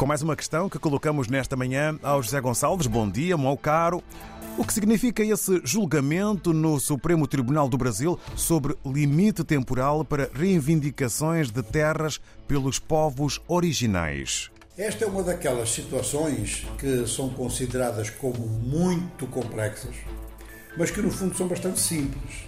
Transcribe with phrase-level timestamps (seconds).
[0.00, 2.86] Com mais uma questão que colocamos nesta manhã ao José Gonçalves.
[2.86, 4.02] Bom dia, meu caro.
[4.56, 11.50] O que significa esse julgamento no Supremo Tribunal do Brasil sobre limite temporal para reivindicações
[11.50, 12.18] de terras
[12.48, 14.50] pelos povos originais?
[14.74, 19.94] Esta é uma daquelas situações que são consideradas como muito complexas,
[20.78, 22.44] mas que no fundo são bastante simples.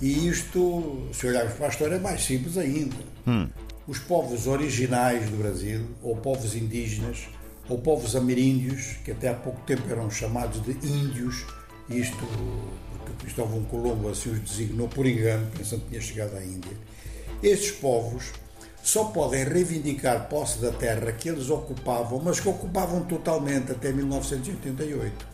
[0.00, 2.96] E isto, se olharmos para a história, é mais simples ainda.
[3.26, 3.48] Hum
[3.86, 7.28] os povos originais do Brasil, ou povos indígenas,
[7.68, 11.44] ou povos ameríndios, que até há pouco tempo eram chamados de índios,
[11.88, 12.16] isto
[12.90, 16.76] porque Cristóvão Colombo assim os designou por engano, pensando que tinha chegado à Índia.
[17.42, 18.32] Estes povos
[18.82, 25.26] só podem reivindicar posse da terra que eles ocupavam, mas que ocupavam totalmente até 1988.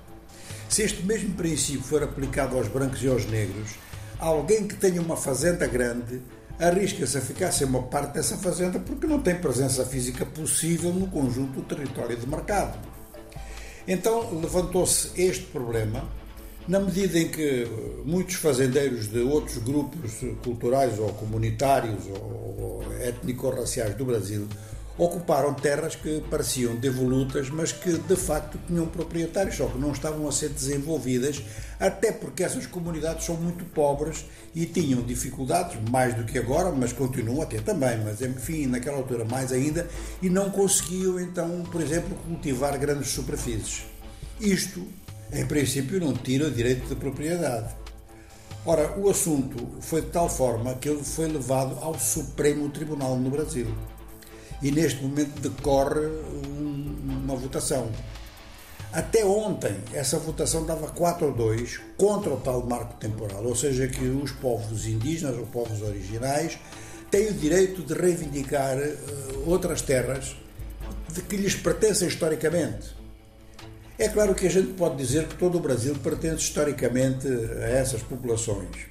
[0.68, 3.70] Se este mesmo princípio for aplicado aos brancos e aos negros,
[4.18, 6.20] alguém que tenha uma fazenda grande
[6.60, 11.06] arrisca-se a ficar sem uma parte dessa fazenda porque não tem presença física possível no
[11.06, 12.78] conjunto do território de mercado.
[13.88, 16.04] Então levantou-se este problema,
[16.68, 17.66] na medida em que
[18.04, 20.12] muitos fazendeiros de outros grupos
[20.44, 24.46] culturais ou comunitários ou étnico-raciais do Brasil
[25.00, 30.28] ocuparam terras que pareciam devolutas, mas que de facto tinham proprietários, só que não estavam
[30.28, 31.42] a ser desenvolvidas,
[31.80, 36.92] até porque essas comunidades são muito pobres e tinham dificuldades, mais do que agora, mas
[36.92, 39.88] continuam a ter também, mas enfim, naquela altura mais ainda,
[40.20, 43.84] e não conseguiam então, por exemplo, cultivar grandes superfícies.
[44.38, 44.86] Isto,
[45.32, 47.74] em princípio, não tira direito de propriedade.
[48.66, 53.30] Ora, o assunto foi de tal forma que ele foi levado ao Supremo Tribunal no
[53.30, 53.66] Brasil
[54.62, 56.06] e neste momento decorre
[56.50, 57.90] uma votação.
[58.92, 63.86] Até ontem, essa votação dava 4 a 2 contra o tal marco temporal, ou seja,
[63.86, 66.58] que os povos indígenas ou povos originais
[67.08, 68.96] têm o direito de reivindicar eh,
[69.46, 70.34] outras terras
[71.12, 72.96] de que lhes pertencem historicamente.
[73.96, 78.02] É claro que a gente pode dizer que todo o Brasil pertence historicamente a essas
[78.02, 78.86] populações,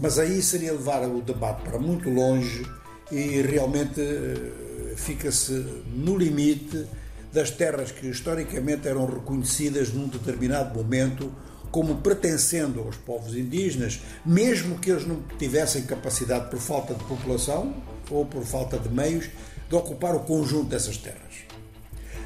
[0.00, 2.66] mas aí seria levar o debate para muito longe
[3.12, 5.52] e realmente eh, fica-se
[5.86, 6.86] no limite
[7.32, 11.32] das terras que historicamente eram reconhecidas num determinado momento
[11.70, 17.74] como pertencendo aos povos indígenas, mesmo que eles não tivessem capacidade por falta de população
[18.10, 19.28] ou por falta de meios
[19.68, 21.44] de ocupar o conjunto dessas terras.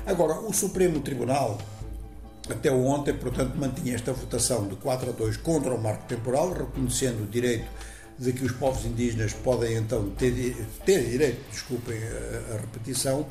[0.06, 1.59] Agora, o Supremo Tribunal,
[2.49, 7.25] até ontem, portanto, mantinha esta votação de 4 a 2 contra o marco temporal, reconhecendo
[7.25, 7.66] o direito
[8.22, 10.56] de que os povos indígenas podem então ter,
[10.87, 13.27] ter direito, desculpem a, a repetição,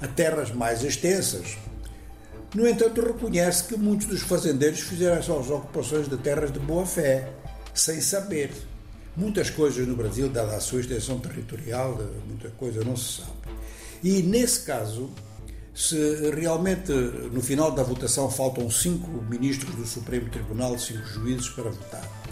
[0.00, 1.56] a terras mais extensas.
[2.54, 7.32] No entanto, reconhece que muitos dos fazendeiros fizeram essas ocupações de terras de boa fé,
[7.74, 8.50] sem saber.
[9.16, 13.32] Muitas coisas no Brasil, dada a sua extensão territorial, muita coisa não se sabe.
[14.04, 15.10] E nesse caso,
[15.74, 15.96] se
[16.30, 22.25] realmente no final da votação faltam cinco ministros do Supremo Tribunal, cinco juízes para votar,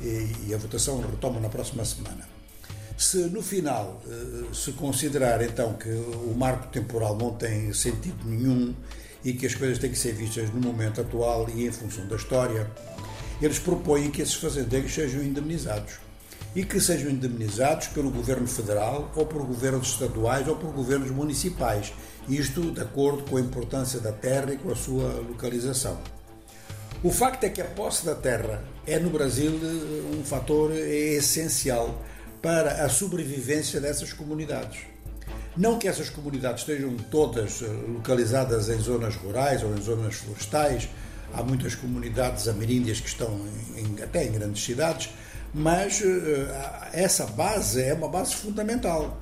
[0.00, 2.28] e a votação retoma na próxima semana.
[2.96, 8.74] Se no final eh, se considerar então que o marco temporal não tem sentido nenhum
[9.24, 12.16] e que as coisas têm que ser vistas no momento atual e em função da
[12.16, 12.70] história,
[13.40, 15.94] eles propõem que esses fazendeiros sejam indemnizados
[16.54, 21.94] e que sejam indemnizados pelo governo federal ou por governos estaduais ou por governos municipais,
[22.28, 25.98] isto de acordo com a importância da terra e com a sua localização.
[27.02, 29.52] O facto é que a posse da terra é no Brasil
[30.12, 31.98] um fator essencial
[32.42, 34.80] para a sobrevivência dessas comunidades.
[35.56, 40.90] Não que essas comunidades estejam todas eh, localizadas em zonas rurais ou em zonas florestais,
[41.32, 43.46] há muitas comunidades ameríndias que estão
[43.76, 45.08] em, até em grandes cidades,
[45.54, 46.06] mas uh,
[46.92, 49.18] essa base é uma base fundamental.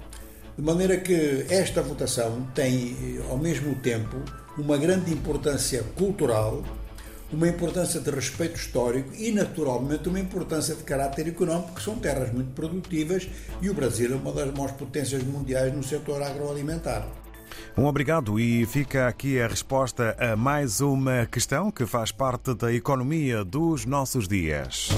[0.57, 4.17] De maneira que esta votação tem, ao mesmo tempo,
[4.57, 6.65] uma grande importância cultural
[7.33, 12.33] uma importância de respeito histórico e, naturalmente, uma importância de caráter económico, que são terras
[12.33, 13.29] muito produtivas
[13.61, 17.07] e o Brasil é uma das maiores potências mundiais no setor agroalimentar.
[17.77, 22.73] Um obrigado e fica aqui a resposta a mais uma questão que faz parte da
[22.73, 24.89] economia dos nossos dias.